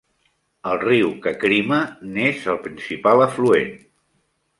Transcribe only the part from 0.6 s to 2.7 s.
El riu Kakrima n'és el